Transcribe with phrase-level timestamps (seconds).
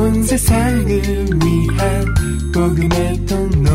[0.00, 0.88] 온 세상을
[1.44, 2.04] 위한
[2.54, 3.70] 복음의 통로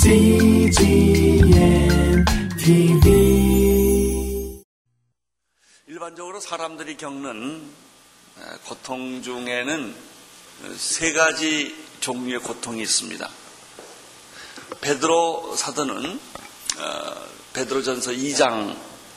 [0.00, 2.24] CGM
[2.56, 4.62] TV
[5.88, 7.68] 일반적으로 사람들이 겪는
[8.66, 9.92] 고통 중에는
[10.76, 13.28] 세 가지 종류의 고통이 있습니다.
[14.82, 16.20] 베드로 사도는
[16.78, 18.76] 어, 베드로전서 2장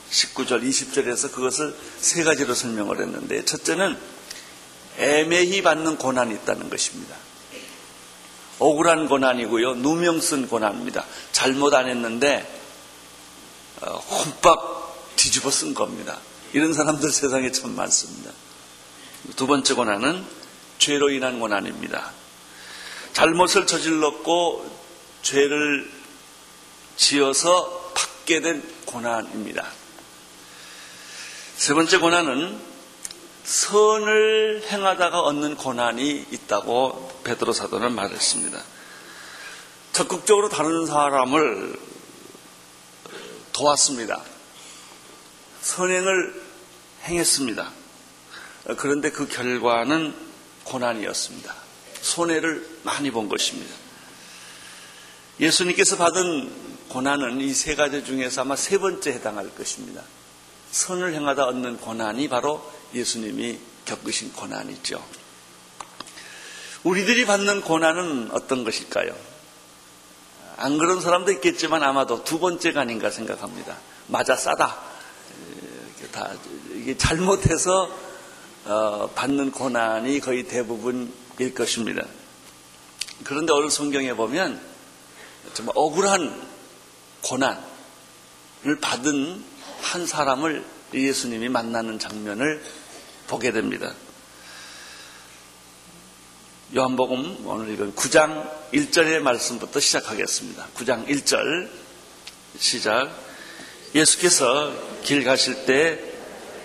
[0.10, 4.19] 19절, 20절에서 그것을 세 가지로 설명을 했는데 첫째는
[5.00, 7.16] 애매히 받는 고난이 있다는 것입니다.
[8.60, 9.76] 억울한 고난이고요.
[9.76, 11.06] 누명 쓴 고난입니다.
[11.32, 12.46] 잘못 안 했는데
[13.82, 16.20] 어, 혼밥 뒤집어 쓴 겁니다.
[16.54, 18.32] 이런 사람들 세상에 참 많습니다.
[19.36, 20.26] 두 번째 고난은
[20.78, 22.12] 죄로 인한 고난입니다.
[23.14, 24.80] 잘못을 저질렀고
[25.22, 25.90] 죄를
[26.98, 29.66] 지어서 받게 된 고난입니다.
[31.56, 32.69] 세 번째 고난은
[33.44, 38.62] 선을 행하다가 얻는 고난이 있다고 베드로 사도는 말했습니다.
[39.94, 41.80] 적극적으로 다른 사람을
[43.54, 44.22] 도왔습니다.
[45.62, 46.42] 선행을
[47.04, 47.72] 행했습니다.
[48.78, 50.14] 그런데 그 결과는
[50.64, 51.56] 고난이었습니다.
[52.02, 53.76] 손해를 많이 본 것입니다.
[55.40, 60.04] 예수님께서 받은 고난은 이 세 가지 중에서 아마 세 번째 해당할 것입니다.
[60.72, 65.04] 선을 행하다 얻는 고난이 바로 예수님이 겪으신 고난이죠.
[66.84, 69.16] 우리들이 받는 고난은 어떤 것일까요?
[70.58, 73.78] 안 그런 사람도 있겠지만 아마도 두 번째가 아닌가 생각합니다.
[74.08, 74.78] 맞아 싸다.
[76.12, 76.32] 다
[76.74, 77.90] 이게 잘못해서
[78.66, 82.06] 어, 받는 고난이 거의 대부분일 것입니다.
[83.24, 84.60] 그런데 오늘 성경에 보면
[85.54, 86.50] 정말 억울한
[87.22, 89.44] 고난을 받은
[89.82, 92.64] 한 사람을 예수님이 만나는 장면을
[93.30, 93.94] 보게 됩니다.
[96.76, 100.68] 요한복음 오늘 읽은 9장 1절의 말씀부터 시작하겠습니다.
[100.76, 101.70] 9장 1절
[102.60, 103.10] 시작.
[103.96, 104.74] 예수께서
[105.04, 106.10] 길 가실 때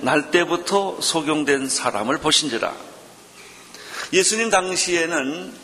[0.00, 2.74] 날 때부터 소경된 사람을 보신지라.
[4.12, 5.54] 예수님 당시에는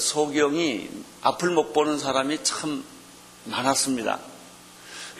[0.00, 0.88] 소경이
[1.22, 2.84] 앞을 못 보는 사람이 참
[3.44, 4.18] 많았습니다.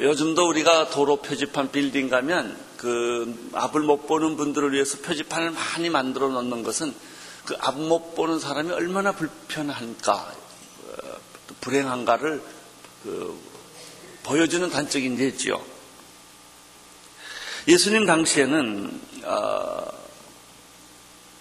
[0.00, 6.28] 요즘도 우리가 도로 표지판 빌딩 가면 그 앞을 못 보는 분들을 위해서 표지판을 많이 만들어
[6.28, 6.94] 놓는 것은
[7.44, 11.16] 그 앞 못 보는 사람이 얼마나 불편한가, 어,
[11.60, 12.42] 불행한가를
[13.04, 13.38] 그
[14.25, 15.65] 보여주는 단적인 예지요.
[17.69, 19.86] 예수님 당시에는 어,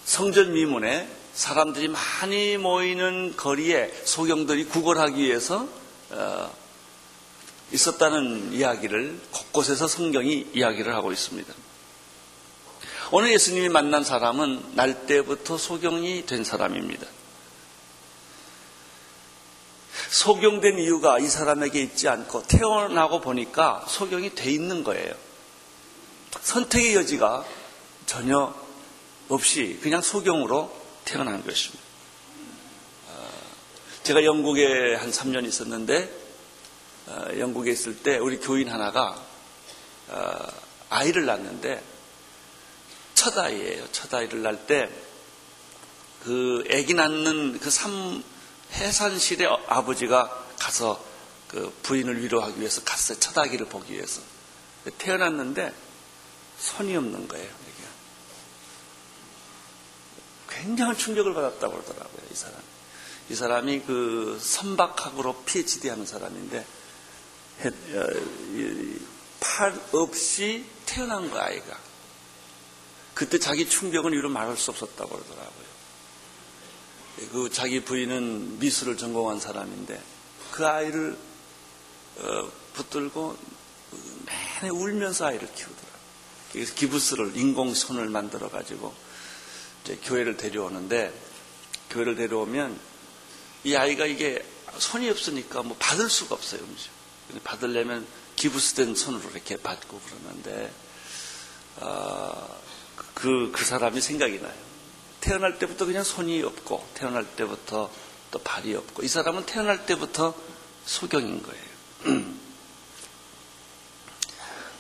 [0.06, 5.68] 성전 미문에 사람들이 많이 모이는 거리에 소경들이 구걸하기 위해서
[6.12, 6.56] 어,
[7.72, 11.54] 있었다는 이야기를 곳곳에서 성경이 이야기를 하고 있습니다.
[13.12, 17.06] 오늘 예수님이 만난 사람은 날 때부터 소경이 된 사람입니다.
[20.10, 25.14] 소경된 이유가 이 사람에게 있지 않고 태어나고 보니까 소경이 돼 있는 거예요.
[26.42, 27.46] 선택의 여지가
[28.06, 28.54] 전혀
[29.30, 30.72] 없이 그냥 소경으로
[31.04, 31.84] 태어난 것입니다.
[33.10, 33.30] 어,
[34.04, 36.25] 제가 영국에 한 3년 있었는데 어,
[37.38, 39.22] 영국에 있을 때 우리 교인 하나가
[40.10, 40.48] 어,
[40.90, 41.84] 아이를 낳는데
[43.14, 43.88] 첫 아이예요.
[43.92, 45.06] 첫 아이를 낳을 때
[46.26, 48.24] 그 아기 낳는 그 삼
[48.72, 51.04] 해산실에 아버지가 가서
[51.48, 53.20] 그 부인을 위로하기 위해서 갔어요.
[53.20, 54.22] 첫 아기를 보기 위해서
[54.98, 55.72] 태어났는데
[56.58, 57.48] 손이 없는 거예요.
[60.50, 62.22] 굉장한 충격을 받았다고 그러더라고요.
[62.32, 62.56] 이 사람.
[63.30, 66.75] 이 사람이 그 선박학으로 PhD 하는 사람인데 어,
[69.40, 71.78] 팔 없이 태어난 거 아이가.
[73.14, 75.66] 그때 자기 충격은 이루 말할 수 없었다고 그러더라고요.
[77.32, 80.02] 그 자기 부인은 미술을 전공한 사람인데
[80.52, 81.18] 그 아이를
[82.18, 83.38] 어, 붙들고
[84.62, 85.86] 매일 울면서 아이를 키우더라고요.
[86.52, 88.94] 그래서 기부스를 인공 손을 만들어 가지고
[90.04, 91.14] 교회를 데려오는데
[91.90, 92.80] 교회를 데려오면
[93.64, 94.44] 이 아이가 이게
[94.78, 96.95] 손이 없으니까 뭐 받을 수가 없어요 음식.
[97.44, 98.06] 받으려면
[98.36, 100.72] 기부스된 손으로 이렇게 받고 그러는데
[101.78, 102.62] 어,
[103.14, 104.54] 그, 그 사람이 생각이 나요.
[105.22, 107.92] 태어날 때부터 그냥 손이 없고 태어날 때부터
[108.32, 110.36] 또 발이 없고 이 사람은 태어날 때부터
[110.86, 112.26] 소경인 거예요.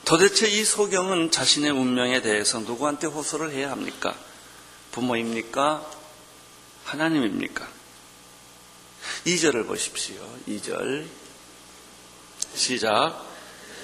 [0.05, 4.15] 도대체 이 소경은 자신의 운명에 대해서 누구한테 호소를 해야 합니까?
[4.91, 5.89] 부모입니까?
[6.83, 7.67] 하나님입니까?
[9.25, 10.15] 2절을 보십시오.
[10.47, 11.07] 2절.
[12.55, 13.23] 시작.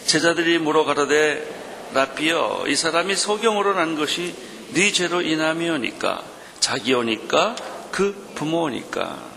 [0.06, 4.33] 제자들이 물어 가로되 라비여 이 사람이 소경으로 난 것이
[4.73, 6.23] 네 죄로 인함이오니까
[6.59, 7.56] 자기 오니까
[7.91, 9.29] 그 부모 오니까.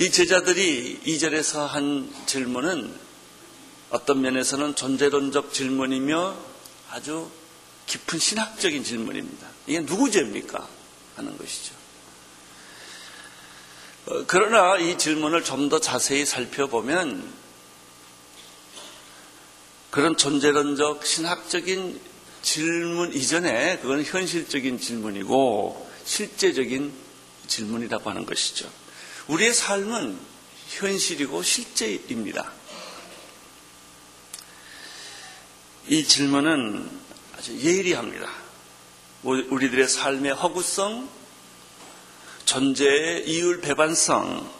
[0.00, 2.94] 이 제자들이 이절에서한 질문은
[3.90, 6.36] 어떤 면에서는 존재론적 질문이며
[6.90, 7.28] 아주
[7.86, 9.48] 깊은 신학적인 질문입니다.
[9.66, 10.68] 이게 누구 죄입니까?
[11.16, 11.74] 하는 것이죠.
[14.06, 17.47] 어, 그러나 이 질문을 좀 더 자세히 살펴보면
[19.90, 22.00] 그런 존재론적 신학적인
[22.42, 26.92] 질문 이전에 그건 현실적인 질문이고 실제적인
[27.46, 28.70] 질문이라고 하는 것이죠.
[29.28, 30.18] 우리의 삶은
[30.68, 32.52] 현실이고 실제입니다.
[35.88, 36.90] 이 질문은
[37.36, 38.30] 아주 예리합니다.
[39.22, 41.08] 우리들의 삶의 허구성,
[42.44, 44.50] 존재의 이율 배반성,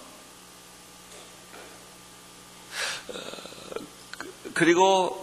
[3.08, 3.12] 어,
[4.54, 5.17] 그리고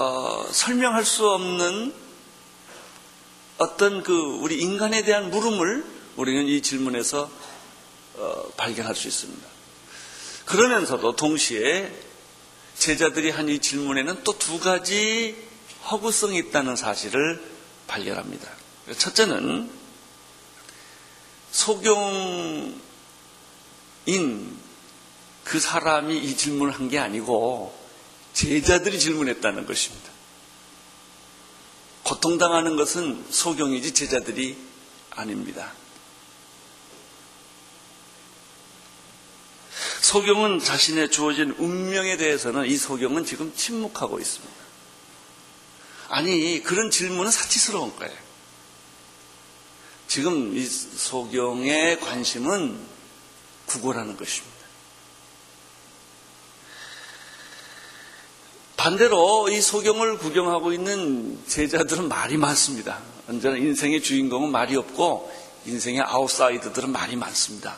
[0.00, 1.92] 어, 설명할 수 없는
[3.58, 5.84] 어떤 그 우리 인간에 대한 물음을
[6.16, 7.30] 우리는 이 질문에서
[8.14, 9.46] 어, 발견할 수 있습니다.
[10.46, 11.94] 그러면서도 동시에
[12.78, 15.36] 제자들이 한 이 질문에는 또 두 가지
[15.90, 17.38] 허구성이 있다는 사실을
[17.86, 18.50] 발견합니다.
[18.96, 19.70] 첫째는
[21.52, 22.80] 소경인
[25.44, 27.78] 그 사람이 이 질문을 한 게 아니고
[28.32, 30.10] 제자들이 질문했다는 것입니다.
[32.02, 34.56] 고통당하는 것은 소경이지 제자들이
[35.10, 35.72] 아닙니다.
[40.00, 44.54] 소경은 자신의 주어진 운명에 대해서는 이 소경은 지금 침묵하고 있습니다.
[46.08, 48.18] 아니, 그런 질문은 사치스러운 거예요.
[50.08, 52.76] 지금 이 소경의 관심은
[53.66, 54.49] 구걸하는 것입니다.
[58.80, 62.98] 반대로 이 소경을 구경하고 있는 제자들은 말이 많습니다.
[63.28, 65.30] 언제나 인생의 주인공은 말이 없고
[65.66, 67.76] 인생의 아웃사이더들은 말이 많습니다.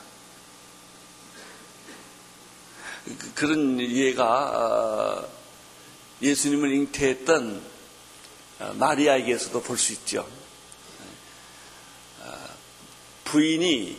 [3.19, 3.81] 그, 그런
[4.21, 5.29] 어,
[6.23, 7.63] 예수님을 잉태했던
[8.61, 10.25] 어, 마리아에게서도 볼 수 있죠.
[12.21, 12.33] 어,
[13.25, 13.97] 부인이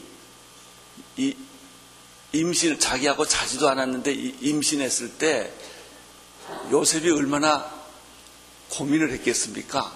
[2.31, 5.51] 임신 자기하고 자지도 않았는데 임신했을 때
[6.71, 7.69] 요셉이 얼마나
[8.69, 9.93] 고민을 했겠습니까?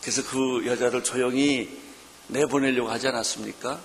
[0.00, 1.68] 그래서 그 여자를 조용히
[2.28, 3.80] 내보내려고 하지 않았습니까?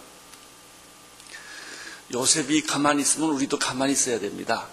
[2.14, 4.68] 요셉이 가만히 있으면 우리도 가만히 있어야 됩니다.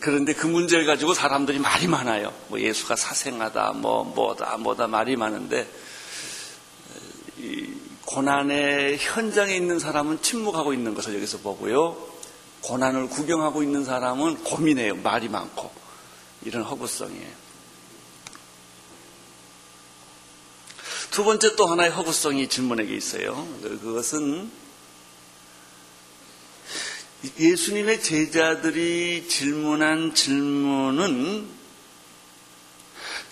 [0.00, 2.34] 그런데 그 문제를 가지고 사람들이 말이 많아요.
[2.48, 5.68] 뭐 예수가 사생하다, 뭐 뭐다, 뭐다 말이 많은데
[8.06, 12.13] 고난의 현장에 있는 사람은 침묵하고 있는 것을 여기서 보고요.
[12.64, 14.96] 고난을 구경하고 있는 사람은 고민해요.
[14.96, 15.70] 말이 많고
[16.42, 17.44] 이런 허구성이에요.
[21.10, 23.46] 두 번째 또 하나의 허구성이 질문에게 있어요.
[23.60, 24.50] 그것은
[27.38, 31.48] 예수님의 제자들이 질문한 질문은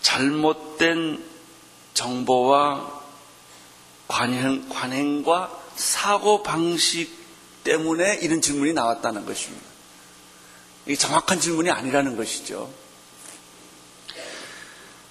[0.03, 1.25] 잘못된
[1.95, 3.03] 정보와
[4.09, 7.22] 관행, 관행과 사고 방식
[7.65, 9.67] 때문에 이런 질문이 나왔다는 것입니다.
[10.87, 12.73] 이게 정확한 질문이 아니라는 것이죠.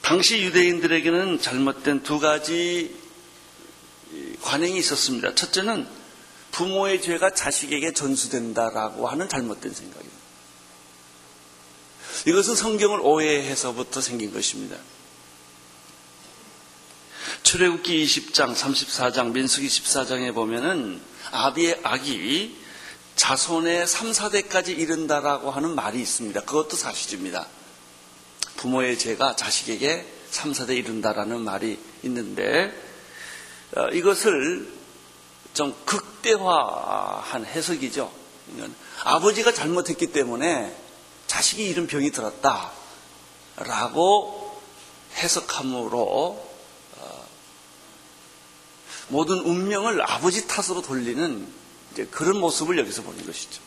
[0.02, 2.96] 당시 유대인들에게는 잘못된 두 가지
[4.42, 5.36] 관행이 있었습니다.
[5.36, 5.88] 첫째는
[6.52, 10.22] 부모의 죄가 자식에게 전수된다라고 하는 잘못된 생각입니다.
[12.28, 14.76] 이것은 성경을 오해해서부터 생긴 것입니다.
[17.44, 22.58] 출애굽기 20장, 34장, 민수기 14장에 보면은 아비의 악이
[23.16, 26.42] 자손의 3, 4대까지 이른다라고 하는 말이 있습니다.
[26.42, 27.48] 그것도 사실입니다.
[28.58, 32.74] 부모의 죄가 자식에게 3, 4대 이른다라는 말이 있는데
[33.76, 34.72] 어, 이것을
[35.54, 38.12] 좀 극대화한 해석이죠.
[39.04, 40.76] 아버지가 잘못했기 때문에
[41.28, 42.72] 자식이 이런 병이 들었다.
[43.58, 44.62] 라고
[45.16, 46.51] 해석함으로 어,
[49.12, 51.48] 모든 운명을 아버지 탓으로 돌리는
[52.12, 53.62] 그런 모습을 여기서 보는 것이죠.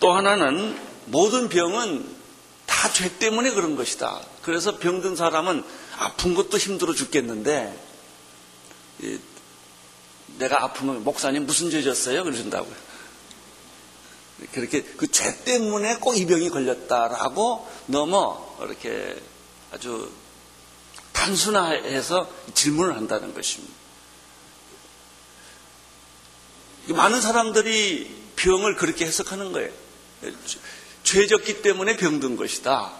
[0.00, 2.16] 또 하나는 모든 병은
[2.66, 4.20] 다 죄 때문에 그런 것이다.
[4.42, 5.64] 그래서 병든 사람은
[5.98, 7.84] 아픈 것도 힘들어 죽겠는데
[10.38, 12.22] 내가 아프면 목사님 무슨 죄 졌어요?
[12.24, 12.86] 그러신다고요.
[14.52, 19.20] 그렇게 그 죄 때문에 꼭 이 병이 걸렸다라고 너무 이렇게
[19.72, 20.10] 아주
[21.16, 23.74] 단순화해서 질문을 한다는 것입니다.
[26.88, 29.72] 많은 사람들이 병을 그렇게 해석하는 거예요.
[31.02, 32.92] 죄졌기 때문에 병든 것이다.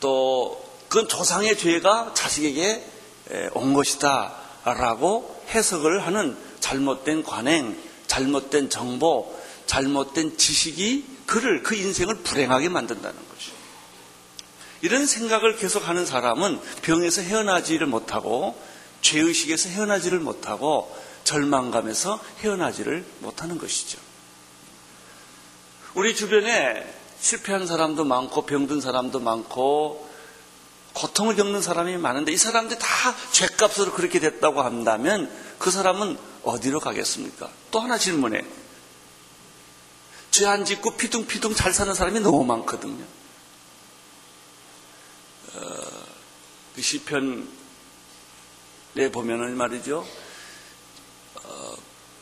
[0.00, 2.84] 또 그건 조상의 죄가 자식에게
[3.54, 4.36] 온 것이다.
[4.64, 9.34] 라고 해석을 하는 잘못된 관행, 잘못된 정보,
[9.66, 13.29] 잘못된 지식이 그를, 그 인생을 불행하게 만든다는 거죠.
[14.82, 18.60] 이런 생각을 계속 하는 사람은 병에서 헤어나지를 못하고
[19.02, 20.94] 죄의식에서 헤어나지를 못하고
[21.24, 23.98] 절망감에서 헤어나지를 못하는 것이죠.
[25.94, 26.86] 우리 주변에
[27.20, 30.08] 실패한 사람도 많고 병든 사람도 많고
[30.94, 32.86] 고통을 겪는 사람이 많은데 이 사람들이 다
[33.32, 37.48] 죄값으로 그렇게 됐다고 한다면 그 사람은 어디로 가겠습니까?
[37.70, 38.42] 또 하나 질문해.
[40.30, 43.04] 죄 안 짓고 피둥피둥 잘 사는 사람이 너무 많거든요.
[45.54, 45.60] 어,
[46.74, 47.42] 그 시편에
[49.12, 50.06] 보면은 말이죠.
[51.42, 51.74] 어,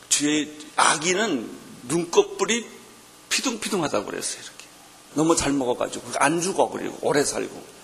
[0.08, 1.50] 주의 아기는
[1.85, 2.66] 눈꺼풀이
[3.28, 4.42] 피둥피둥하다고 그랬어요.
[4.42, 4.66] 이렇게
[5.14, 7.78] 너무 잘 먹어가지고 안 죽어 그리고 오래 살고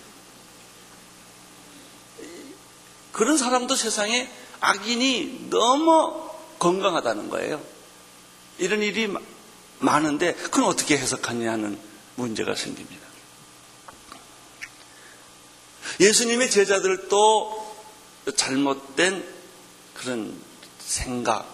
[3.11, 7.61] 그런 사람도 세상에 악인이 너무 건강하다는 거예요.
[8.57, 9.13] 이런 일이
[9.79, 11.79] 많은데 그건 어떻게 해석하냐는
[12.15, 13.04] 문제가 생깁니다.
[15.99, 17.75] 예수님의 제자들도
[18.35, 19.25] 잘못된
[19.93, 20.39] 그런
[20.79, 21.47] 생각,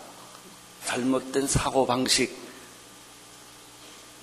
[0.86, 2.42] 잘못된 사고방식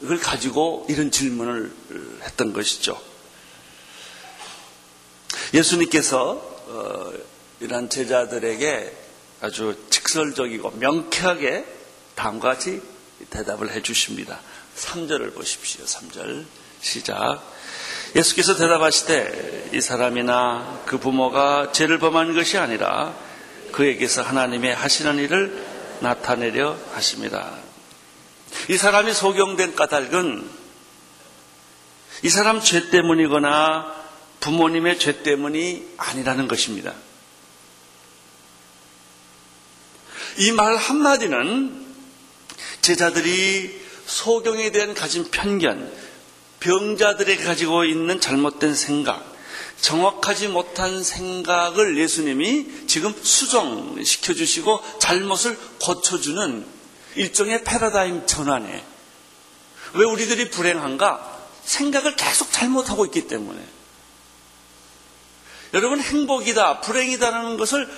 [0.01, 1.75] 을 가지고 이런 질문을
[2.23, 3.03] 했던 것이죠.
[5.53, 6.35] 예수님께서
[6.69, 7.13] 어,
[7.59, 8.97] 이런 제자들에게
[9.41, 11.65] 아주 직설적이고 명쾌하게
[12.15, 12.81] 다음과 같이
[13.31, 14.41] 대답을 해 주십니다.
[14.77, 15.85] 3절을 보십시오.
[15.85, 16.45] 3절
[16.81, 17.43] 시작.
[18.17, 23.15] 예수께서 대답하시되 이 사람이나 그 부모가 죄를 범한 것이 아니라
[23.73, 25.65] 그에게서 하나님의 하시는 일을
[26.01, 27.53] 나타내려 하십니다.
[28.69, 30.49] 이 사람이 소경된 까닭은
[32.23, 33.95] 이 사람 죄 때문이거나
[34.41, 36.95] 부모님의 죄 때문이 아니라는 것입니다.
[40.39, 41.87] 이 말 한마디는
[42.81, 45.93] 제자들이 소경에 대한 가진 편견,
[46.61, 49.25] 병자들이 가지고 있는 잘못된 생각,
[49.81, 56.67] 정확하지 못한 생각을 예수님이 지금 수정시켜 주시고 잘못을 고쳐주는
[57.15, 58.85] 일종의 패러다임 전환에
[59.95, 61.37] 왜 우리들이 불행한가?
[61.65, 63.63] 생각을 계속 잘못하고 있기 때문에
[65.75, 67.89] 여러분 행복이다, 불행이다라는 것을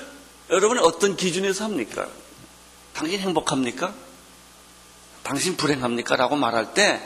[0.51, 2.09] 여러분이 어떤 기준에서 합니까?
[2.93, 3.95] 당신 행복합니까?
[5.23, 6.17] 당신 불행합니까?
[6.17, 7.01] 라고 말할 때,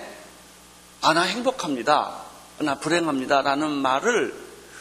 [1.04, 2.22] 아, 나 행복합니다.
[2.60, 3.42] 나 불행합니다.
[3.42, 4.34] 라는 말을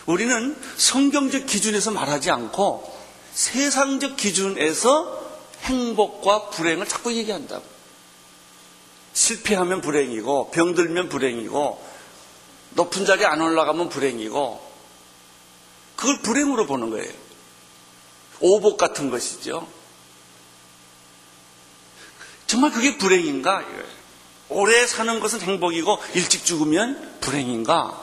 [0.05, 2.97] 우리는 성경적 기준에서 말하지 않고
[3.33, 5.21] 세상적 기준에서
[5.63, 7.65] 행복과 불행을 자꾸 얘기한다고.
[9.11, 11.85] 실패하면 불행이고, 병들면 불행이고,
[12.71, 14.71] 높은 자리에 안 올라가면 불행이고,
[15.97, 17.11] 그걸 불행으로 보는 거예요.
[18.39, 19.67] 오복 같은 것이죠.
[22.47, 23.65] 정말 그게 불행인가?
[24.53, 28.01] 오래 사는 것은 행복이고 일찍 죽으면 불행인가?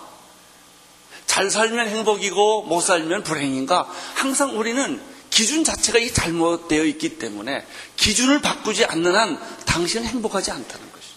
[1.27, 3.89] 잘 살면 행복이고 못 살면 불행인가?
[4.15, 7.65] 항상 우리는 기준 자체가 이 잘못되어 있기 때문에
[7.97, 11.15] 기준을 바꾸지 않는 한 당신은 행복하지 않다는 것이죠.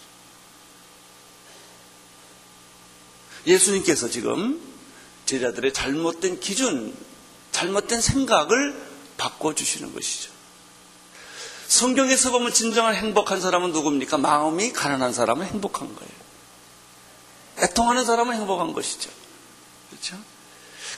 [3.46, 4.60] 예수님께서 지금
[5.26, 6.94] 제자들의 잘못된 기준,
[7.50, 8.74] 잘못된 생각을
[9.16, 10.33] 바꿔주시는 것이죠.
[11.74, 14.16] 성경에서 보면 진정한 행복한 사람은 누굽니까?
[14.18, 16.10] 마음이 가난한 사람은 행복한 거예요.
[17.58, 19.10] 애통하는 사람은 행복한 것이죠.
[19.90, 20.16] 그렇죠?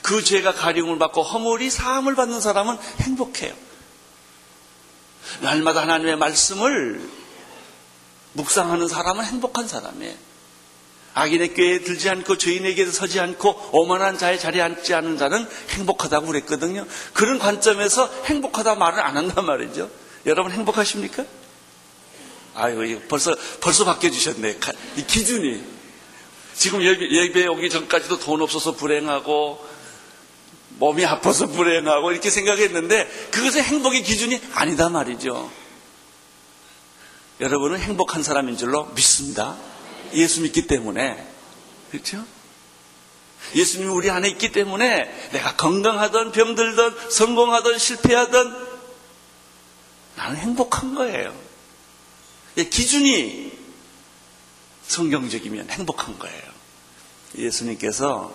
[0.02, 3.54] 그 죄가 가림을 받고 허물이 사함을 받는 사람은 행복해요.
[5.40, 7.08] 날마다 하나님의 말씀을
[8.34, 10.14] 묵상하는 사람은 행복한 사람이에요.
[11.14, 16.86] 악인의 꾀에 들지 않고 죄인에게도 서지 않고 오만한 자의 자리에 앉지 않은 자는 행복하다고 그랬거든요.
[17.14, 19.88] 그런 관점에서 행복하다 말을 안 한단 말이죠.
[20.26, 21.24] 여러분 행복하십니까?
[22.54, 24.58] 아유, 벌써, 벌써 바뀌어주셨네.
[24.96, 25.62] 이 기준이.
[26.54, 29.64] 지금 예배, 오기 전까지도 돈 없어서 불행하고,
[30.78, 35.50] 몸이 아파서 불행하고, 이렇게 생각했는데, 그것은 행복의 기준이 아니다 말이죠.
[37.40, 39.56] 여러분은 행복한 사람인 줄로 믿습니다.
[40.14, 41.26] 예수 믿기 때문에.
[41.90, 42.24] 그렇죠?
[43.54, 48.75] 예수님이 우리 안에 있기 때문에 내가 건강하던 병들던 성공하던 실패하던
[50.16, 51.34] 나는 행복한 거예요.
[52.56, 53.52] 기준이
[54.88, 56.42] 성경적이면 행복한 거예요.
[57.36, 58.34] 예수님께서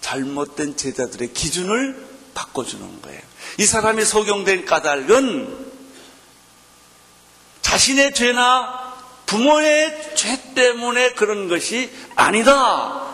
[0.00, 3.20] 잘못된 제자들의 기준을 바꿔주는 거예요.
[3.58, 5.72] 이 사람이 소경된 까닭은
[7.60, 8.92] 자신의 죄나
[9.26, 13.12] 부모의 죄 때문에 그런 것이 아니다.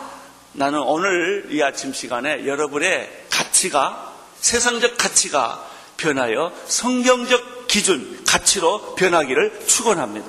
[0.53, 5.65] 나는 오늘 이 아침 시간에 여러분의 가치가 세상적 가치가
[5.97, 10.27] 변하여 성경적 기준, 가치로 변하기를 축원합니다.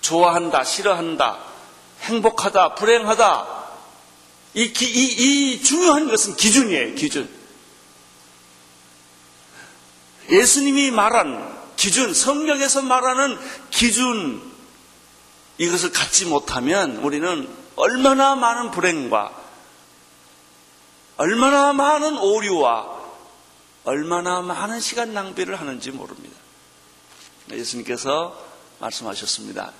[0.00, 1.38] 좋아한다, 싫어한다,
[2.02, 3.62] 행복하다, 불행하다.
[4.54, 7.28] 이, 기, 이, 이 중요한 것은 기준이에요, 기준.
[10.28, 13.38] 예수님이 말한 기준, 성경에서 말하는
[13.70, 14.42] 기준,
[15.58, 19.32] 이것을 갖지 못하면 우리는 얼마나 많은 불행과
[21.16, 23.01] 얼마나 많은 오류와
[23.84, 26.36] 얼마나 많은 시간 낭비를 하는지 모릅니다.
[27.50, 28.38] 예수님께서
[28.78, 29.72] 말씀하셨습니다.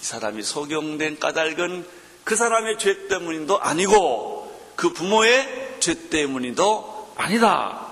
[0.00, 1.86] 이 사람이 소경된 까닭은
[2.24, 7.86] 그 사람의 죄 때문인도 아니고 그 부모의 죄 때문인도 아니다.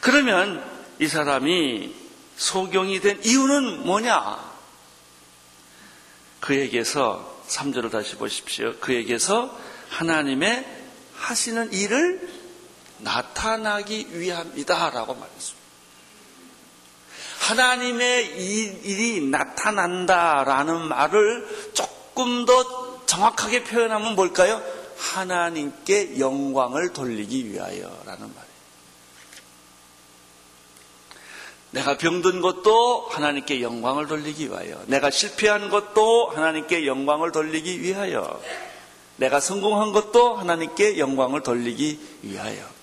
[0.00, 0.64] 그러면
[1.00, 1.94] 이 사람이
[2.36, 4.52] 소경이 된 이유는 뭐냐?
[6.40, 8.76] 그에게서 3절을 다시 보십시오.
[8.80, 9.56] 그에게서
[9.88, 10.64] 하나님의
[11.16, 12.33] 하시는 일을
[13.04, 15.64] 나타나기 위함이다라고 말했습니다.
[17.40, 18.26] 하나님의
[18.84, 24.62] 일이 나타난다라는 말을 조금 더 정확하게 표현하면 뭘까요?
[24.96, 28.54] 하나님께 영광을 돌리기 위하여라는 말이에요.
[31.72, 34.80] 내가 병든 것도 하나님께 영광을 돌리기 위하여.
[34.86, 38.40] 내가 실패한 것도 하나님께 영광을 돌리기 위하여.
[39.16, 42.73] 내가 성공한 것도 하나님께 영광을 돌리기 위하여.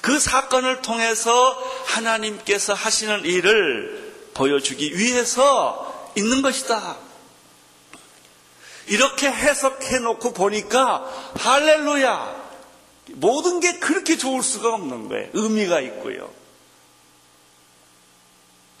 [0.00, 1.52] 그 사건을 통해서
[1.86, 6.96] 하나님께서 하시는 일을 보여주기 위해서 있는 것이다.
[8.86, 11.04] 이렇게 해석해 놓고 보니까
[11.36, 12.44] 할렐루야!
[13.12, 15.30] 모든 게 그렇게 좋을 수가 없는 거예요.
[15.32, 16.30] 의미가 있고요.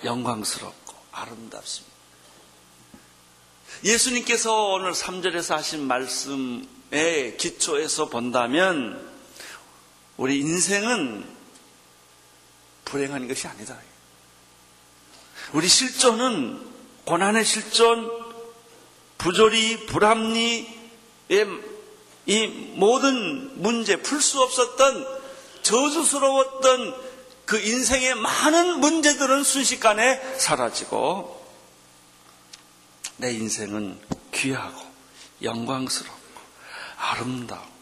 [0.02, 1.94] 영광스럽고 아름답습니다.
[3.84, 9.03] 예수님께서 오늘 3절에서 하신 말씀의 기초에서 본다면
[10.16, 11.26] 우리 인생은
[12.84, 13.78] 불행한 것이 아니다.
[15.52, 16.60] 우리 실존은
[17.04, 18.10] 고난의 실존,
[19.18, 20.66] 부조리, 불합리의
[22.26, 22.46] 이
[22.76, 25.06] 모든 문제, 풀 수 없었던
[25.62, 27.04] 저주스러웠던
[27.44, 31.44] 그 인생의 많은 문제들은 순식간에 사라지고
[33.18, 34.00] 내 인생은
[34.32, 34.82] 귀하고
[35.42, 36.40] 영광스럽고
[36.96, 37.73] 아름다워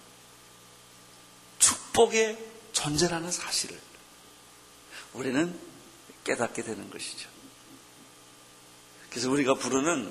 [1.92, 2.38] 축복의
[2.72, 3.78] 존재라는 사실을
[5.12, 5.58] 우리는
[6.24, 7.28] 깨닫게 되는 것이죠.
[9.10, 10.10] 그래서 우리가 부르는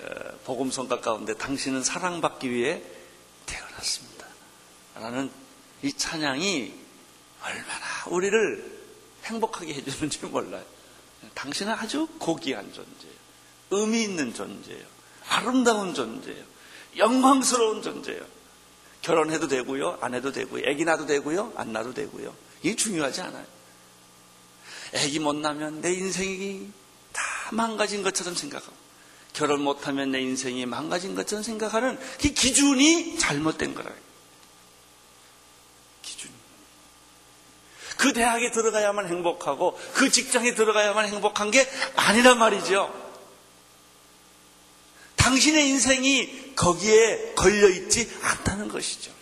[0.00, 2.82] 어, 복음 성가 가운데 당신은 사랑받기 위해
[3.46, 4.26] 태어났습니다.
[4.94, 5.30] 라는
[5.82, 6.72] 이 찬양이
[7.42, 8.78] 얼마나 우리를
[9.24, 10.64] 행복하게 해주는지 몰라요.
[11.34, 13.18] 당신은 아주 고귀한 존재예요.
[13.70, 14.86] 의미 있는 존재예요.
[15.26, 16.44] 아름다운 존재예요.
[16.96, 18.37] 영광스러운 존재예요.
[19.02, 22.34] 결혼해도 되고요, 안 해도 되고요, 애기 낳아도 되고요, 안 낳아도 되고요.
[22.62, 23.46] 이게 중요하지 않아요.
[24.94, 26.70] 애기 못 낳으면 내 인생이
[27.12, 28.74] 다 망가진 것처럼 생각하고,
[29.32, 33.94] 결혼 못하면 내 인생이 망가진 것처럼 생각하는 그 기준이 잘못된 거라요.
[36.02, 36.30] 기준.
[37.96, 43.07] 그 대학에 들어가야만 행복하고, 그 직장에 들어가야만 행복한 게 아니란 말이죠.
[45.28, 49.12] 당신의 인생이 거기에 걸려 있지 않다는 것이죠.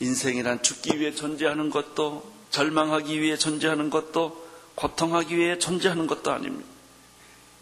[0.00, 6.66] 인생이란 죽기 위해 존재하는 것도 절망하기 위해 존재하는 것도 고통하기 위해 존재하는 것도 아닙니다.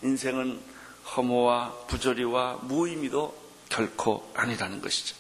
[0.05, 0.61] 인생은
[1.17, 3.37] 허무와 부조리와 무의미도
[3.69, 5.17] 결코 아니라는 것이죠.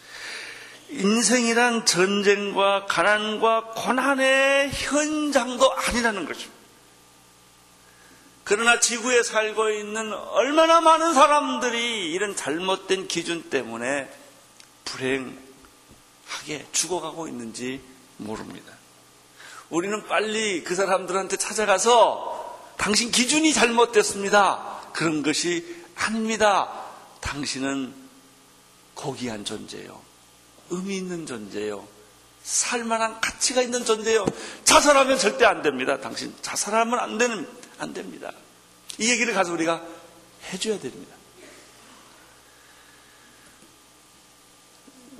[0.90, 6.55] 인생이란 전쟁과 가난과 고난의 현장도 아니라는 것입니다.
[8.44, 14.09] 그러나 지구에 살고 있는 얼마나 많은 사람들이 이런 잘못된 기준 때문에
[14.85, 15.37] 불행하게
[16.73, 17.81] 죽어가고 있는지
[18.18, 18.73] 모릅니다.
[19.70, 22.44] 우리는 빨리 그 사람들한테 찾아가서
[22.77, 24.90] 당신 기준이 잘못됐습니다.
[24.92, 26.70] 그런 것이 아닙니다.
[27.20, 27.94] 당신은
[28.94, 30.01] 고귀한 존재요.
[30.70, 31.87] 의미 있는 존재요.
[32.42, 34.27] 살만한 가치가 있는 존재요.
[34.64, 36.00] 자살하면 절대 안 됩니다.
[36.00, 37.48] 당신 자살하면 안 되는
[37.79, 38.33] 안 됩니다.
[38.98, 39.83] 이 얘기를 가서 우리가
[40.53, 41.14] 해줘야 됩니다.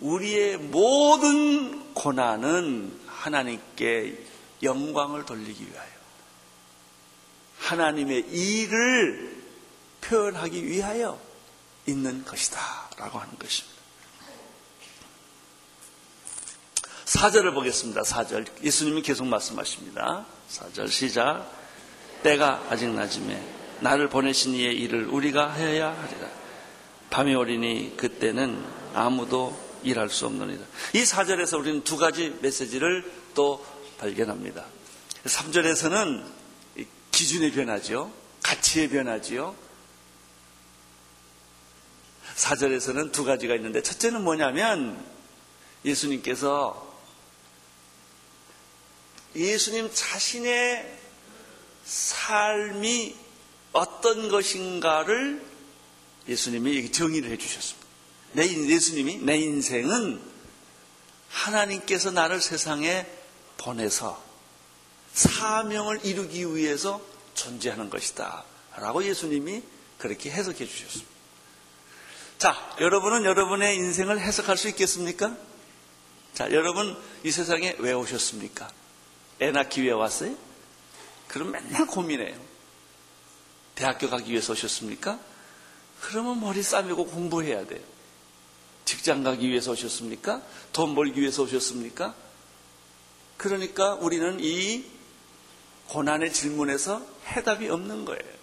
[0.01, 4.23] 우리의 모든 고난은 하나님께
[4.63, 5.89] 영광을 돌리기 위하여
[7.59, 9.43] 하나님의 일을
[10.03, 11.19] 표현하기 위하여
[11.87, 13.74] 있는 것이다 라고 하는 것입니다.
[17.05, 18.03] 4절을 보겠습니다.
[18.03, 18.47] 4절.
[18.63, 20.27] 예수님이 계속 말씀하십니다.
[20.51, 21.51] 4절 시작.
[22.23, 23.41] 때가 아직 낮음에
[23.81, 26.29] 나를 보내신 이의 일을 우리가 하여야 하리라.
[27.11, 28.65] 밤이 오리니 그때는
[28.95, 30.65] 아무도 일할 수 없느니라.
[30.95, 33.65] 이 사절에서 우리는 두 가지 메시지를 또
[33.99, 34.65] 발견합니다.
[35.27, 36.25] 3절에서는
[37.11, 38.11] 기준의 변화죠.
[38.43, 39.55] 가치의 변화지요.
[42.37, 45.05] 4절에서는 두 가지가 있는데 첫째는 뭐냐면
[45.85, 46.84] 예수님께서
[49.35, 50.99] 예수님 자신의
[51.85, 53.17] 삶이
[53.73, 55.45] 어떤 것인가를
[56.29, 57.87] 예수님이 정의를 해 주셨습니다.
[58.33, 60.21] 내 예수님이 내 인생은
[61.29, 63.07] 하나님께서 나를 세상에
[63.59, 64.23] 보내서
[65.13, 67.01] 사명을 이루기 위해서
[67.35, 68.45] 존재하는 것이다.
[68.77, 69.63] 라고 예수님이
[69.99, 71.13] 그렇게 해석해 주셨습니다.
[72.39, 75.37] 자, 여러분은 여러분의 인생을 해석할 수 있겠습니까?
[76.35, 78.69] 자, 여러분 이 세상에 왜 오셨습니까?
[79.41, 80.35] 애 낳기 위해 왔어요?
[81.29, 82.37] 그럼 맨날 고민해요.
[83.75, 85.19] 대학교 가기 위해서 오셨습니까?
[86.01, 87.81] 그러면 머리 싸매고 공부해야 돼요.
[88.85, 90.43] 직장 가기 위해서 오셨습니까?
[90.73, 92.15] 돈 벌기 위해서 오셨습니까?
[93.37, 94.85] 그러니까 우리는 이
[95.89, 98.35] 고난의 질문에서 해답이 없는 거예요.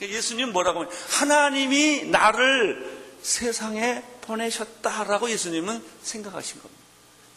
[0.00, 6.81] 예수님 뭐라고 하면 하나님이 나를 세상에 보내셨다라고 예수님은 생각하신 겁니다.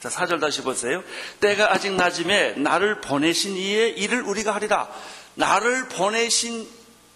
[0.09, 1.03] 자, 4절 다시 보세요.
[1.39, 4.87] 때가 아직 낮음에 나를 보내신 이의 일을 우리가 하리라.
[5.33, 6.67] 나를 보내신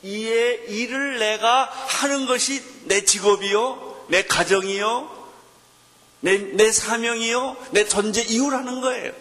[0.02, 5.20] 이의 일을 내가 하는 것이 내 직업이요, 내 가정이요,
[6.22, 9.12] 내, 내 사명이요, 내 존재 이유라는 거예요.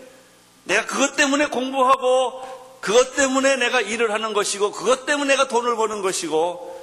[0.65, 6.01] 내가 그것 때문에 공부하고, 그것 때문에 내가 일을 하는 것이고, 그것 때문에 내가 돈을 버는
[6.01, 6.79] 것이고,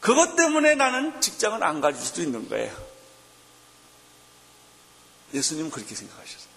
[0.00, 2.87] 그것 때문에 나는 직장을 안 가질 수도 있는 거예요.
[5.34, 6.48] 예수님은 그렇게 생각하셨어요.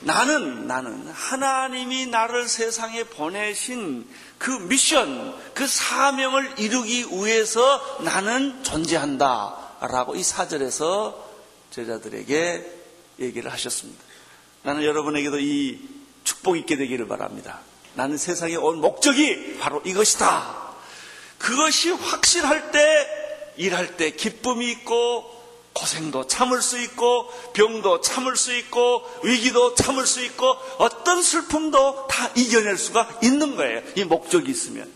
[0.00, 4.06] 나는, 나는 하나님이 나를 세상에 보내신
[4.38, 9.66] 그 미션, 그 사명을 이루기 위해서 나는 존재한다.
[9.80, 11.26] 라고 이 사절에서
[11.70, 12.72] 제자들에게
[13.20, 14.02] 얘기를 하셨습니다.
[14.62, 15.80] 나는 여러분에게도 이
[16.24, 17.60] 축복 있게 되기를 바랍니다.
[17.94, 20.66] 나는 세상에 온 목적이 바로 이것이다.
[21.38, 25.35] 그것이 확실할 때, 일할 때 기쁨이 있고,
[25.76, 32.28] 고생도 참을 수 있고, 병도 참을 수 있고, 위기도 참을 수 있고, 어떤 슬픔도 다
[32.34, 33.82] 이겨낼 수가 있는 거예요.
[33.94, 34.90] 이 목적이 있으면.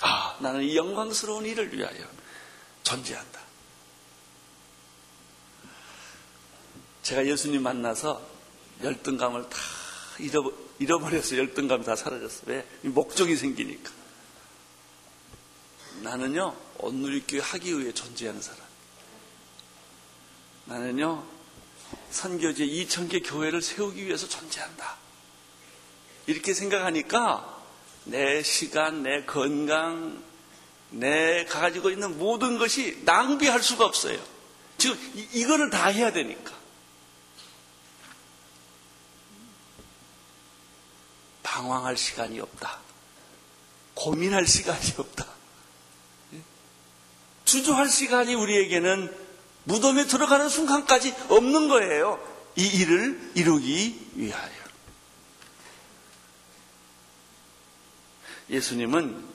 [0.00, 2.04] 아, 나는 이 영광스러운 일을 위하여
[2.82, 3.38] 존재한다.
[7.02, 8.20] 제가 예수님 만나서
[8.82, 9.58] 열등감을 다
[10.20, 12.42] 잃어버, 잃어버려서 열등감이 다 사라졌어.
[12.46, 12.66] 왜?
[12.82, 13.90] 목적이 생기니까.
[16.02, 18.60] 나는요, 온누리교회 하기 위해 존재하는 사람.
[20.66, 21.24] 나는요,
[22.10, 24.96] 선교제 2천개 교회를 세우기 위해서 존재한다.
[26.26, 27.60] 이렇게 생각하니까
[28.04, 30.22] 내 시간, 내 건강,
[30.90, 34.20] 내 가지고 있는 모든 것이 낭비할 수가 없어요.
[34.78, 36.59] 지금 이, 이거를 다 해야 되니까.
[41.60, 42.78] 방황할 시간이 없다.
[43.94, 45.26] 고민할 시간이 없다.
[47.44, 49.14] 주저할 시간이 우리에게는
[49.64, 52.18] 무덤에 들어가는 순간까지 없는 거예요.
[52.56, 54.60] 이 일을 이루기 위하여.
[58.48, 59.28] 예수님은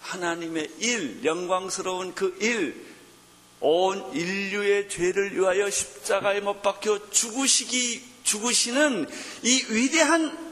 [0.00, 2.86] 하나님의 일, 영광스러운 그 일,
[3.60, 9.08] 온 인류의 죄를 위하여 십자가에 못 박혀 죽으시기, 죽으시는
[9.42, 10.47] 이 위대한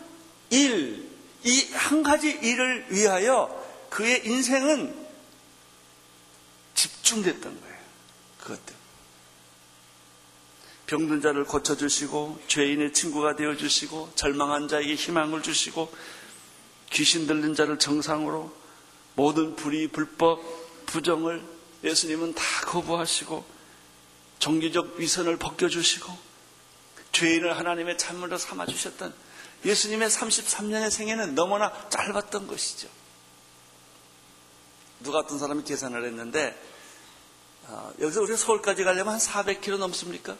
[0.51, 1.09] 일,
[1.45, 5.07] 이 한 가지 일을 위하여 그의 인생은
[6.75, 7.77] 집중됐던 거예요.
[8.41, 8.85] 그것 때문에.
[10.87, 15.93] 병든 자를 고쳐주시고, 죄인의 친구가 되어주시고, 절망한 자에게 희망을 주시고,
[16.91, 18.55] 귀신 들린 자를 정상으로,
[19.15, 20.41] 모든 불의, 불법,
[20.87, 21.43] 부정을
[21.83, 23.45] 예수님은 다 거부하시고,
[24.39, 26.13] 종교적 위선을 벗겨주시고,
[27.13, 29.15] 죄인을 하나님의 찬물로 삼아주셨던
[29.65, 32.89] 예수님의 33년의 생애는 너무나 짧았던 것이죠.
[35.01, 36.57] 누가 어떤 사람이 계산을 했는데
[37.65, 40.37] 어, 여기서 우리가 서울까지 가려면 한 400km 넘습니까?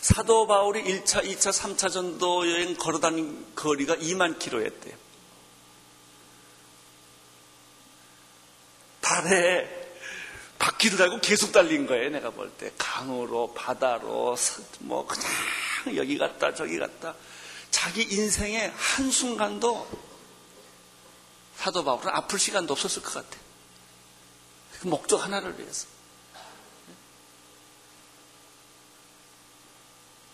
[0.00, 4.96] 사도 바울이 1차, 2차, 3차 전도 여행 걸어다닌 거리가 2만 킬로였대요.
[9.00, 9.89] 달에
[10.60, 12.70] 바퀴를 달고 계속 달린 거예요, 내가 볼 때.
[12.76, 14.36] 강으로, 바다로,
[14.80, 17.14] 뭐, 그냥 여기 갔다, 저기 갔다.
[17.70, 19.88] 자기 인생의 한 순간도
[21.56, 23.40] 사도 바울은 아플 시간도 없었을 것 같아요.
[24.80, 25.86] 그 목적 하나를 위해서.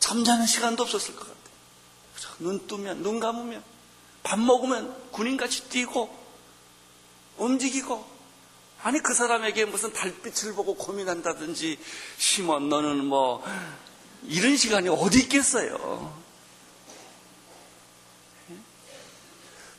[0.01, 2.37] 잠자는 시간도 없었을 것 같아요.
[2.41, 3.63] 눈 뜨면, 눈 감으면,
[4.25, 6.27] 밥 먹으면 군인같이 뛰고,
[7.37, 8.16] 움직이고,
[8.87, 11.77] 아니, 그 사람에게 무슨 달빛을 보고 고민한다든지,
[12.19, 13.43] 시몬, 너는 뭐,
[14.23, 16.17] 이런 시간이 어디 있겠어요?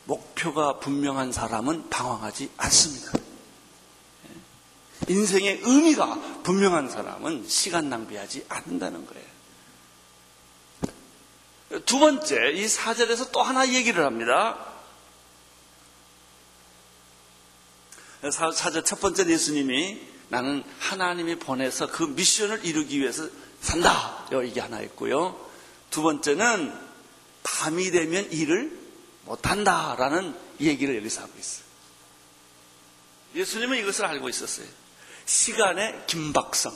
[0.04, 3.14] 목표가 분명한 사람은 방황하지 않습니다.
[5.08, 9.26] 인생의 의미가 분명한 사람은 시간 낭비하지 않는다는 거예요.
[11.86, 14.67] 두 번째, 이 사절에서 또 하나 얘기를 합니다.
[18.32, 23.28] 사절 첫 번째 예수님이 나는 하나님이 보내서 그 미션을 이루기 위해서
[23.62, 24.28] 산다.
[24.46, 25.40] 이게 하나 있고요.
[25.90, 26.74] 두 번째는
[27.44, 28.78] 밤이 되면 일을
[29.26, 31.66] 못한다 라는 얘기를 여기서 하고 있어요.
[33.36, 34.68] 예수님은 이것을 알고 있었어요.
[35.26, 36.74] 시간의 긴박성,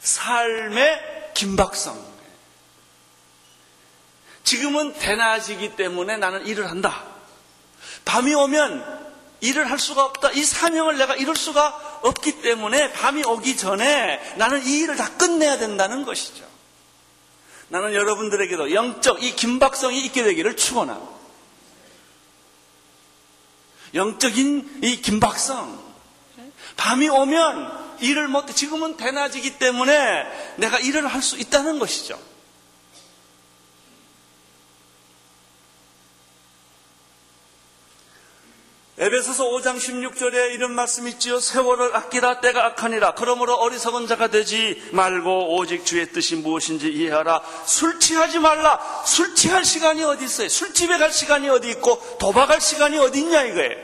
[0.00, 2.18] 삶의 긴박성.
[4.44, 7.04] 지금은 대낮이기 때문에 나는 일을 한다.
[8.06, 8.97] 밤이 오면
[9.40, 10.32] 일을 할 수가 없다.
[10.32, 15.58] 이 사명을 내가 이룰 수가 없기 때문에 밤이 오기 전에 나는 이 일을 다 끝내야
[15.58, 16.44] 된다는 것이죠.
[17.68, 21.18] 나는 여러분들에게도 영적 이 긴박성이 있게 되기를 축원합니다.
[23.94, 25.88] 영적인 이 긴박성.
[26.76, 32.18] 밤이 오면 일을 못, 지금은 대낮이기 때문에 내가 일을 할 수 있다는 것이죠.
[39.00, 41.38] 에베소서 5장 16절에 이런 말씀이 있지요.
[41.38, 43.14] 세월을 아끼라 때가 악하니라.
[43.14, 47.40] 그러므로 어리석은 자가 되지 말고 오직 주의 뜻이 무엇인지 이해하라.
[47.64, 49.04] 술 취하지 말라.
[49.06, 50.48] 술 취할 시간이 어디 있어요?
[50.48, 53.76] 술집에 갈 시간이 어디 있고 도박할 시간이 어디 있냐 이거예요.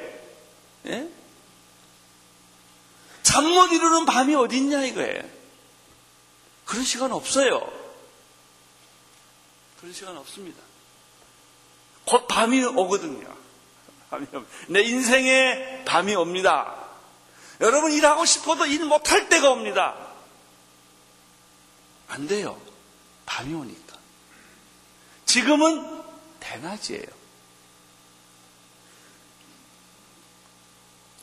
[0.86, 1.08] 예?
[3.22, 5.22] 잠못 이루는 밤이 어디 있냐 이거예요.
[6.64, 7.72] 그런 시간 없어요.
[9.78, 10.60] 그런 시간 없습니다.
[12.04, 13.43] 곧 밤이 오거든요.
[14.10, 14.26] 밤이
[14.68, 16.74] 내 인생에 밤이 옵니다.
[17.60, 19.94] 여러분 일하고 싶어도 일 못할 때가 옵니다.
[22.08, 22.60] 안 돼요.
[23.26, 23.96] 밤이 오니까.
[25.26, 26.02] 지금은
[26.40, 27.24] 대낮이에요.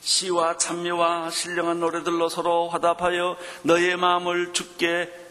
[0.00, 5.22] 시와 찬미와 신령한 노래들로 서로 화답하여 너의 마음을 죽게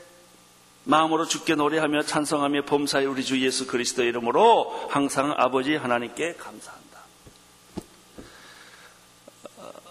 [0.83, 6.90] 마음으로 죽게 노래하며 찬성하며 범사에 우리 주 예수 그리스도의 이름으로 항상 아버지 하나님께 감사합니다.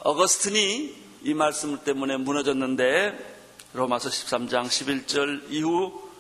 [0.03, 3.39] 어거스틴이 이 말씀 때문에 무너졌는데
[3.75, 6.11] 로마서 13장 11절 이후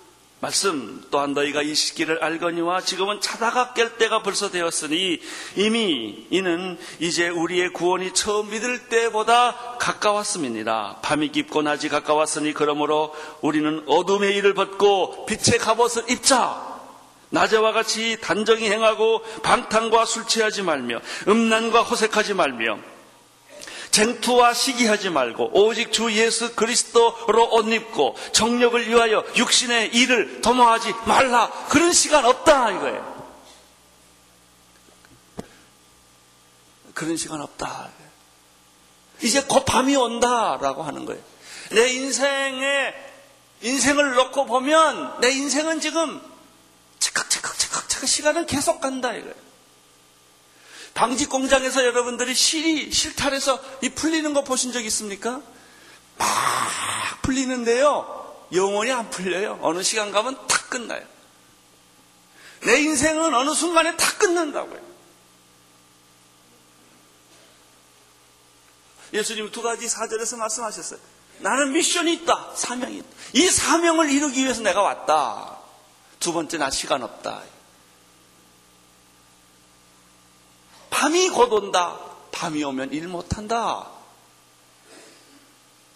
[0.40, 5.20] 말씀 또한 너희가 이 시기를 알거니와 지금은 자다가 깰 때가 벌써 되었으니
[5.56, 11.00] 이미 이는 이제 우리의 구원이 처음 믿을 때보다 가까웠음이니라.
[11.02, 16.70] 밤이 깊고 낮이 가까웠으니 그러므로 우리는 어둠의 일을 벗고 빛의 갑옷을 입자.
[17.30, 22.78] 낮에와 같이 단정히 행하고 방탕과 술 취하지 말며 음란과 호색하지 말며
[23.90, 31.50] 쟁투와 시기하지 말고 오직 주 예수 그리스도로 옷 입고 정력을 위하여 육신의 일을 도모하지 말라.
[31.68, 33.20] 그런 시간 없다 이거예요.
[36.94, 37.90] 그런 시간 없다.
[39.22, 41.22] 이제 곧 밤이 온다라고 하는 거예요.
[41.72, 42.94] 내 인생에
[43.62, 46.20] 인생을 놓고 보면 내 인생은 지금
[46.98, 49.49] 찰칵찰칵찰칵 시간은 계속 간다 이거예요.
[50.94, 55.40] 방직 공장에서 여러분들이 실이 실탈해서 이 풀리는 거 보신 적 있습니까?
[56.18, 56.28] 막
[57.22, 58.46] 풀리는데요.
[58.52, 59.58] 영원히 안 풀려요.
[59.62, 61.02] 어느 시간 가면 다 끝나요.
[62.64, 64.90] 내 인생은 어느 순간에 다 끝난다고요.
[69.12, 71.00] 예수님 두 가지 사절에서 말씀하셨어요.
[71.38, 72.52] 나는 미션이 있다.
[72.54, 73.08] 사명이 있다.
[73.32, 75.56] 이 사명을 이루기 위해서 내가 왔다.
[76.18, 77.42] 두 번째, 나 시간 없다.
[80.90, 81.98] 밤이 곧 온다.
[82.32, 83.90] 밤이 오면 일 못한다.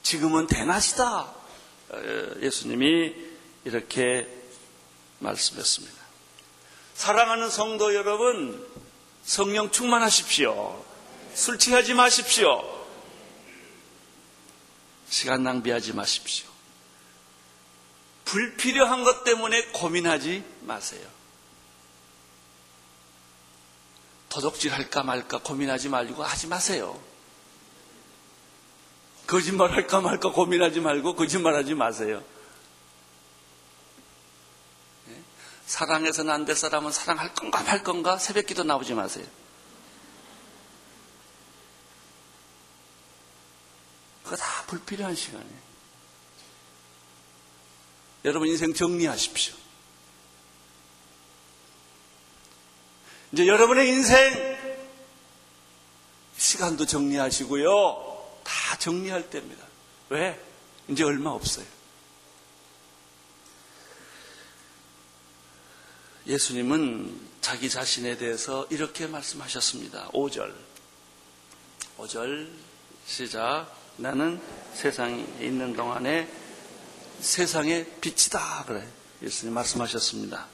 [0.03, 1.35] 지금은 대낮이다.
[1.91, 3.15] 어, 예수님이
[3.65, 4.29] 이렇게
[5.19, 5.95] 말씀했습니다.
[6.95, 8.67] 사랑하는 성도 여러분,
[9.25, 10.85] 성령 충만하십시오.
[11.35, 12.63] 술 취하지 마십시오.
[15.09, 16.49] 시간 낭비하지 마십시오.
[18.25, 21.07] 불필요한 것 때문에 고민하지 마세요.
[24.35, 27.01] 도둑질 할까 말까 고민하지 말고 하지 마세요.
[29.29, 32.21] 거짓말 할까 말까 고민하지 말고 거짓말 하지 마세요.
[35.07, 35.23] 네?
[35.67, 39.25] 사랑해서는 안 될 사람은 사랑할 건가 말 건가 새벽 기도 나오지 마세요.
[44.25, 45.65] 그거 다 불필요한 시간이에요.
[48.25, 49.55] 여러분 인생 정리하십시오.
[53.35, 54.57] 이제 여러분의 인생
[56.37, 58.39] 시간도 정리하시고요.
[58.45, 59.67] 다 정리할 때입니다.
[60.11, 60.41] 왜?
[60.87, 61.67] 이제 얼마 없어요.
[66.29, 70.11] 예수님은 자기 자신에 대해서 이렇게 말씀하셨습니다.
[70.13, 70.55] 5절.
[71.99, 72.53] 5절
[73.05, 73.67] 시작.
[73.97, 74.41] 나는
[74.75, 76.33] 세상에 있는 동안에
[77.19, 78.67] 세상의 빛이다.
[78.69, 78.87] 그래.
[79.23, 80.47] 예수님 말씀하셨습니다.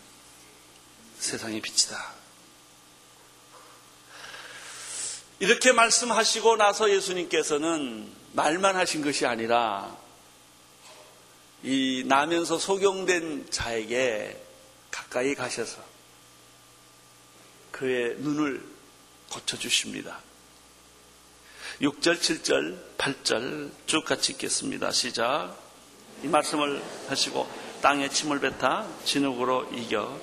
[1.19, 2.20] 세상의 빛이다.
[5.41, 9.97] 이렇게 말씀하시고 나서 예수님께서는 말만 하신 것이 아니라
[11.63, 14.39] 이 나면서 소경된 자에게
[14.91, 15.83] 가까이 가셔서
[17.71, 18.63] 그의 눈을
[19.31, 20.21] 고쳐주십니다.
[21.81, 24.93] 6절, 7절, 8절 쭉 같이 읽겠습니다.
[24.93, 25.57] 시작.
[26.23, 27.49] 이 말씀을 하시고
[27.81, 30.21] 땅에 침을 뱉아 진흙으로 이겨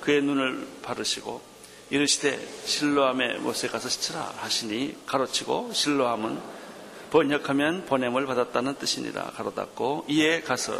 [0.00, 1.42] 그의 눈을 바르시고
[1.90, 6.40] 이르시되 실로함에 못에 가서 씻으라 하시니 가로치고 실로함은
[7.10, 10.72] 번역하면 보냄을 받았다는 뜻이니라 가로닫고 이에 가서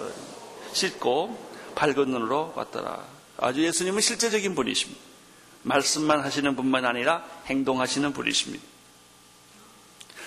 [0.73, 3.05] 씻고 밝은 눈으로 왔더라.
[3.39, 5.01] 아주 예수님은 실제적인 분이십니다.
[5.63, 8.65] 말씀만 하시는 분만 아니라 행동하시는 분이십니다.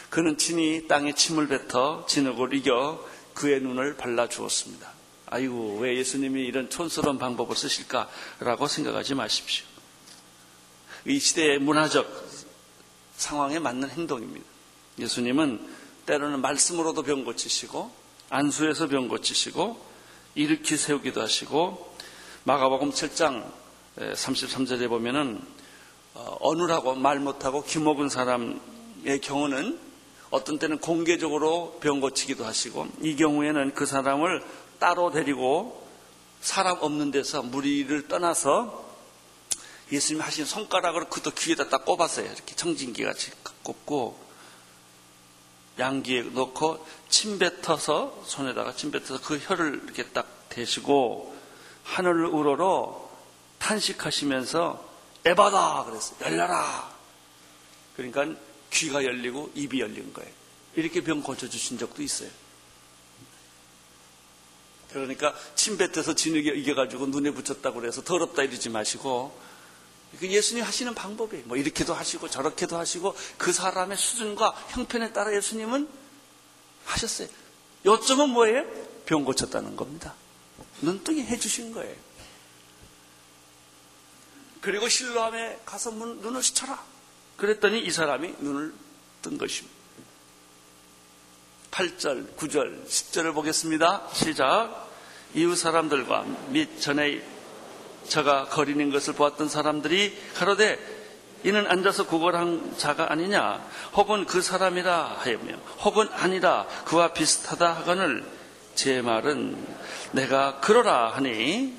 [0.09, 4.91] 그는 친히 땅에 침을 뱉어 진흙을 이겨 그의 눈을 발라주었습니다.
[5.27, 9.72] 아이고 왜 예수님이 이런 촌스러운 방법을 쓰실까라고 생각하지 마십시오
[11.05, 12.07] 이 시대의 문화적
[13.17, 14.45] 상황에 맞는 행동입니다.
[14.99, 15.59] 예수님은
[16.05, 17.91] 때로는 말씀으로도 병 고치시고
[18.29, 19.93] 안수에서 병 고치시고
[20.35, 21.95] 일으키 세우기도 하시고
[22.45, 23.51] 마가복음 7장
[23.97, 25.41] 33절에 보면은
[26.15, 29.79] 어, 어느라고 말 못하고 귀먹은 사람의 경우는
[30.29, 34.43] 어떤 때는 공개적으로 병 고치기도 하시고 이 경우에는 그 사람을
[34.79, 35.85] 따로 데리고
[36.41, 38.92] 사람 없는 데서 무리를 떠나서
[39.91, 42.25] 예수님이 하신 손가락으로 그도 귀에다 딱 꼽았어요.
[42.25, 43.31] 이렇게 청진기 같이
[43.63, 44.23] 꼽고
[45.79, 51.35] 양귀에 넣고 침 뱉어서 손에다가 침 뱉어서 그 혀를 이렇게 딱 대시고
[51.83, 53.09] 하늘 우러러
[53.59, 54.93] 탄식하시면서
[55.25, 56.17] 에바다 그랬어요.
[56.21, 56.93] 열려라.
[57.95, 58.39] 그러니까
[58.71, 60.31] 귀가 열리고 입이 열린 거예요.
[60.75, 62.29] 이렇게 병 고쳐주신 적도 있어요.
[64.91, 69.35] 그러니까 침 뱉어서 진흙에 이겨가지고 눈에 붙였다고 그래서 더럽다 이러지 마시고
[70.19, 71.45] 그 예수님 하시는 방법이에요.
[71.47, 75.87] 뭐 이렇게도 하시고 저렇게도 하시고 그 사람의 수준과 형편에 따라 예수님은
[76.85, 77.27] 하셨어요.
[77.85, 78.65] 요점은 뭐예요?
[79.05, 80.13] 병 고쳤다는 겁니다.
[80.81, 81.95] 눈뜨게 해주신 거예요.
[84.61, 86.81] 그리고 실로함에 가서 문, 눈을 씻쳐라.
[87.37, 88.73] 그랬더니 이 사람이 눈을
[89.21, 89.73] 뜬 것입니다.
[91.71, 94.09] 8절, 9절, 10절을 보겠습니다.
[94.13, 94.89] 시작.
[95.33, 97.32] 이웃 사람들과 및 전에
[98.07, 100.79] 저가 거리는 것을 보았던 사람들이 가로되
[101.43, 108.23] 이는 앉아서 구걸한 자가 아니냐 혹은 그 사람이라 하였며 혹은 아니라 그와 비슷하다 하거늘
[108.75, 109.57] 제 말은
[110.13, 111.73] 내가 그러라 하니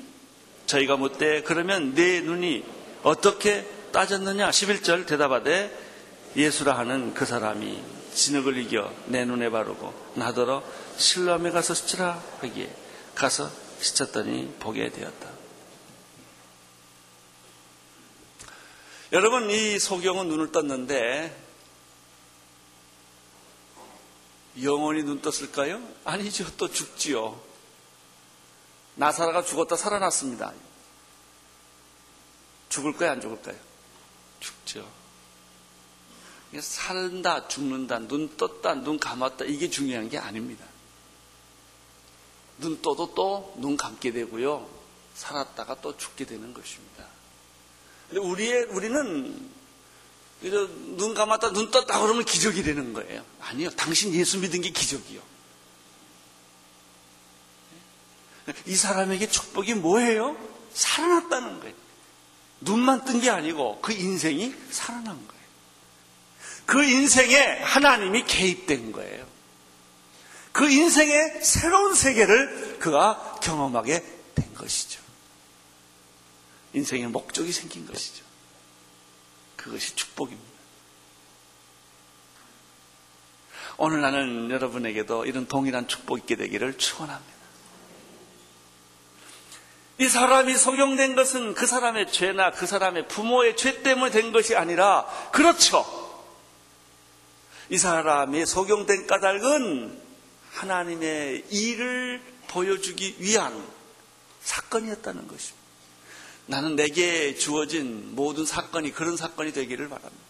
[0.67, 2.63] 저희가 묻되 그러면 내 눈이
[3.03, 5.75] 어떻게 따졌느냐 11절 대답하되
[6.35, 7.81] 예수라 하는 그 사람이
[8.13, 10.63] 진흙을 이겨 내 눈에 바르고 나더러
[10.97, 12.69] 실로암에 가서 씻으라 하기에
[13.13, 15.34] 가서 씻었더니 보게 되었다.
[19.15, 21.33] 여러분, 이 소경은 눈을 떴는데,
[24.61, 25.81] 영원히 눈 떴을까요?
[26.03, 26.53] 아니죠.
[26.57, 27.41] 또 죽지요.
[28.95, 30.51] 나사라가 죽었다 살아났습니다.
[32.67, 33.11] 죽을까요?
[33.11, 33.57] 안 죽을까요?
[34.41, 34.85] 죽죠.
[36.59, 40.65] 살다, 죽는다, 눈 떴다, 눈 감았다, 이게 중요한 게 아닙니다.
[42.57, 44.69] 눈 떠도 또 눈 감게 되고요.
[45.13, 47.14] 살았다가 또 죽게 되는 것입니다.
[48.11, 49.49] 우리의, 우리는
[50.41, 53.23] 눈 감았다 눈 떴다 그러면 기적이 되는 거예요.
[53.39, 53.69] 아니요.
[53.71, 55.21] 당신 예수 믿은 게 기적이요.
[58.67, 60.37] 이 사람에게 축복이 뭐예요?
[60.73, 61.75] 살아났다는 거예요.
[62.61, 65.45] 눈만 뜬 게 아니고 그 인생이 살아난 거예요.
[66.65, 69.25] 그 인생에 하나님이 개입된 거예요.
[70.51, 74.03] 그 인생의 새로운 세계를 그가 경험하게
[74.35, 75.01] 된 것이죠.
[76.75, 78.23] 인생의 목적이 생긴 것이죠.
[79.55, 80.55] 그것이 축복입니다.
[83.77, 87.35] 오늘 나는 여러분에게도 이런 동일한 축복 있게 되기를 축원합니다.
[89.97, 95.05] 이 사람이 소경된 것은 그 사람의 죄나 그 사람의 부모의 죄 때문에 된 것이 아니라
[95.31, 95.85] 그렇죠.
[97.69, 100.01] 이 사람이 소경된 까닭은
[100.51, 103.65] 하나님의 일을 보여주기 위한
[104.41, 105.64] 사건이었다는 것입니다.
[106.47, 110.23] 나는 내게 주어진 모든 사건이 그런 사건이 되기를 바랍니다.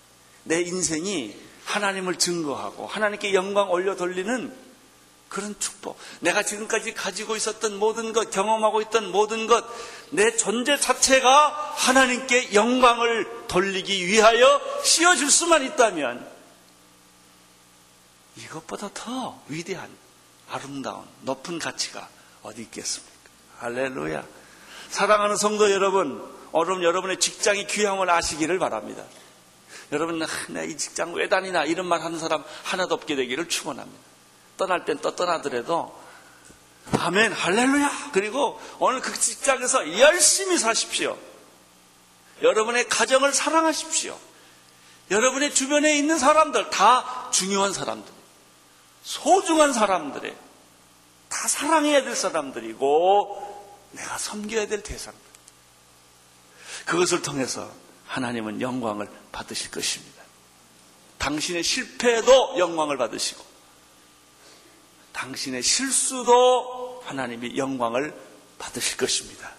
[0.43, 1.35] 내 인생이
[1.65, 4.65] 하나님을 증거하고 하나님께 영광 올려 돌리는
[5.27, 5.97] 그런 축복.
[6.21, 9.65] 내가 지금까지 가지고 있었던 모든 것, 경험하고 있던 모든 것,
[10.11, 16.25] 내 존재 자체가 하나님께 영광을 돌리기 위하여 씌워줄 수만 있다면
[18.37, 19.89] 이것보다 더 위대한,
[20.49, 22.07] 아름다운, 높은 가치가
[22.43, 23.11] 어디 있겠습니까?
[23.57, 24.25] 할렐루야.
[24.89, 29.03] 사랑하는 성도 여러분, 오늘 여러분의 직장이 귀함을 아시기를 바랍니다.
[29.91, 34.05] 여러분, 내이 직장 왜 다니나 이런 말 하는 사람 하나도 없게 되기를 축원합니다.
[34.57, 35.93] 떠날 땐 또 떠나더라도
[36.99, 41.17] 아멘 할렐루야 그리고 오늘 그 직장에서 열심히 사십시오.
[42.41, 44.17] 여러분의 가정을 사랑하십시오.
[45.11, 48.11] 여러분의 주변에 있는 사람들 다 중요한 사람들,
[49.03, 50.35] 소중한 사람들에
[51.29, 53.54] 다 사랑해야 될 사람들이고
[53.95, 55.21] 내가 섬겨야 될 대상들.
[56.85, 57.71] 그것을 통해서
[58.07, 60.23] 하나님은 영광을 받으실 것입니다.
[61.17, 63.43] 당신의 실패에도 영광을 받으시고
[65.11, 68.13] 당신의 실수도 하나님이 영광을
[68.59, 69.51] 받으실 것입니다.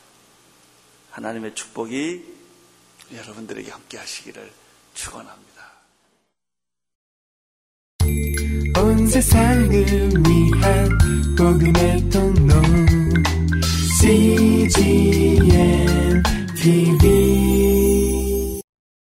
[1.10, 2.24] 하나님의 축복이
[3.12, 4.52] 여러분들에게 함께 하시기를
[4.94, 5.56] 축원합니다.
[8.78, 12.46] 온 세상을 위한 복음의 통
[14.06, 16.22] 第几页？
[16.54, 17.55] 体力。